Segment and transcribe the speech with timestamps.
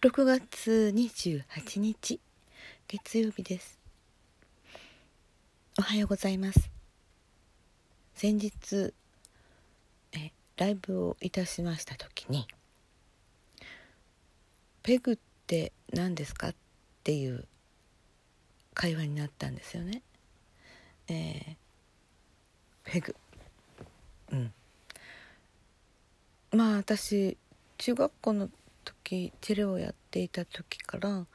[0.00, 2.20] 6月28日
[2.86, 3.78] 月曜日です。
[5.78, 6.70] おはようございます。
[8.14, 8.92] 先日
[10.12, 12.46] えライブをいたしました時に
[14.82, 16.54] ペグって何ですかっ
[17.02, 17.46] ていう
[18.74, 20.02] 会話になったんですよね。
[21.08, 21.54] えー、
[22.84, 23.16] ペグ。
[24.34, 24.52] うん。
[26.58, 27.36] まあ私
[27.78, 28.50] 中学校の
[28.84, 31.26] 時チェレをやっていた時から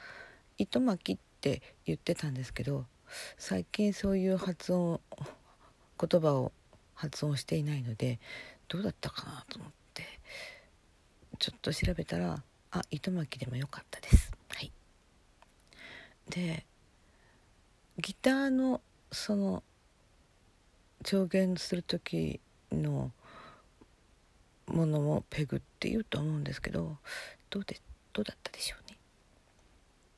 [0.58, 2.86] 糸巻きって言ってたんですけど
[3.38, 5.00] 最近そういう発音
[6.00, 6.52] 言葉を
[6.94, 8.20] 発音していないので
[8.68, 10.04] どうだったかなと思って
[11.40, 14.32] ちょっと調べたらあ糸巻きでもよかったです。
[14.50, 14.72] はい。
[16.30, 16.66] で
[17.98, 19.64] ギターのその
[21.04, 22.40] 調弦する時
[22.72, 23.12] の
[24.68, 26.98] ものもペグって言うと思うんですけど
[27.50, 27.78] どうで
[28.14, 28.98] どうだったでしょうね。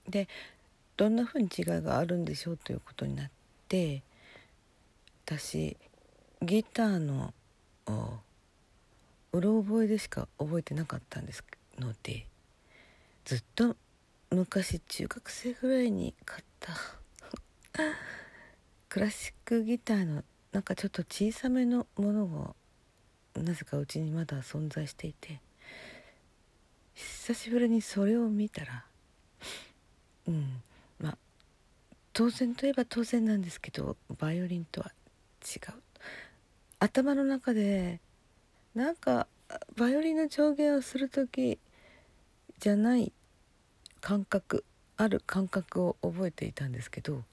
[0.10, 0.28] で
[0.98, 3.30] どんな風に違いがあるんでしょうということになっ
[3.68, 4.04] て
[5.26, 5.78] 私
[6.42, 7.34] ギターの
[9.34, 11.44] うろ覚えでしか覚えてなかったんです
[11.80, 12.26] ので
[13.26, 13.76] ずっと
[14.30, 16.74] 昔中学生ぐらいに買った
[18.90, 22.56] クラシックギターのなんかちょっと小さめのものを
[23.36, 25.40] なぜかうちにまだ存在していて
[26.94, 28.84] 久しぶりにそれを見たら
[30.28, 30.62] うん
[31.00, 31.18] まあ
[32.14, 34.92] 当然といえば当然なんですけどバイオリンとは
[35.44, 35.74] 違う。
[36.80, 38.00] 頭の中で
[38.76, 39.28] なんか
[39.78, 41.60] バイオリンの調弦をする時
[42.60, 43.12] じゃない
[44.02, 44.66] 感覚
[44.98, 47.24] ある感覚を覚えていたんですけど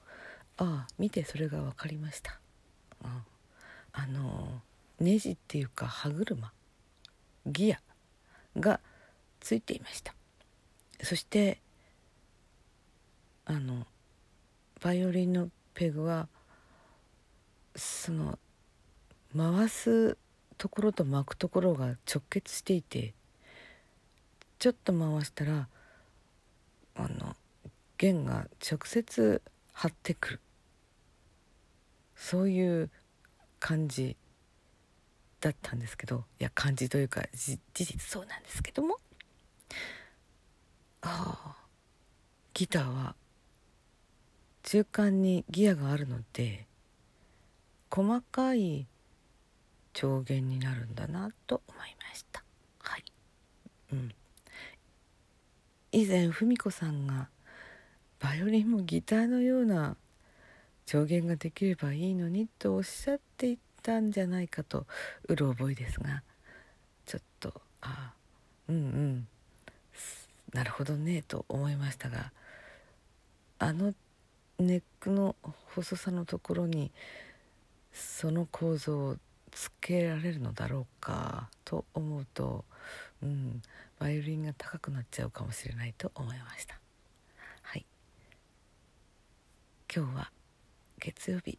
[0.57, 2.39] ああ見てそれが分かりました、
[3.03, 3.23] うん、
[3.93, 4.61] あの
[4.99, 6.51] ネジっていうか歯車
[7.45, 7.79] ギア
[8.57, 8.79] が
[9.39, 10.13] ついていました。
[11.01, 11.59] そして
[13.45, 13.85] あの
[14.81, 16.27] バイオリンのペグは
[17.75, 18.37] その
[19.35, 20.17] 回す
[20.57, 23.13] ところと巻くところが直結していて
[24.59, 25.67] ちょっと回したら
[26.95, 27.35] あの
[27.97, 29.41] 弦が直接
[29.73, 30.39] 張ってくる。
[32.19, 32.91] そういう
[33.59, 34.17] 感じ
[35.39, 38.97] だったんですけどいや感じというか事実そうなんですけども
[41.01, 41.55] ああ
[42.53, 43.15] ギターは
[44.63, 46.67] 中間にギアがあるので
[47.89, 48.85] 細かい
[49.93, 52.43] 調弦になるんだなと思いました。
[52.79, 53.03] はい。
[53.93, 54.13] うん。
[55.91, 57.29] 以前文子さんが
[58.19, 59.97] バイオリンもギターのような
[60.89, 64.87] 調弦ができればいいのにとおっしゃっていたんじゃないかと
[65.27, 66.23] うる覚えですが
[67.05, 68.13] ちょっとああ
[68.69, 69.27] うんうん。
[70.51, 72.31] なるほどねと思いましたが
[73.59, 73.93] あの
[74.57, 75.35] ネックの
[75.75, 76.91] 細さのところに
[77.93, 79.17] その構造を
[79.51, 82.65] つけられるのだろうかと思うと、
[83.21, 83.61] うん、
[83.99, 86.79] バイオリンが高くなっちゃうかもしれないと思いました。
[87.61, 87.85] はい。
[89.93, 90.31] 今日は
[90.99, 91.57] 月曜日。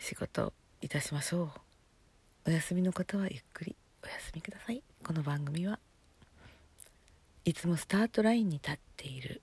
[0.00, 1.50] 仕事いたしましょう。
[2.46, 3.76] お休みの方はゆっくり。
[4.02, 4.82] お休みください。
[5.04, 5.78] この番組は。
[7.44, 9.42] いつもスタートラインに立っている。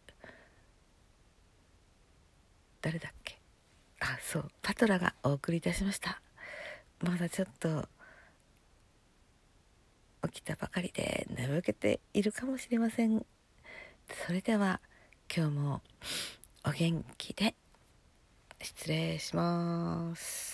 [2.81, 3.39] 誰だっけ？
[4.01, 4.51] あそう。
[4.61, 6.21] パトラがお送りいたしました。
[6.99, 7.87] まだちょっと。
[10.23, 13.25] 起きたばかりで眠けているかもしれません。
[14.27, 14.81] それでは
[15.33, 15.81] 今日も
[16.69, 17.55] お元気で
[18.61, 20.48] 失礼します。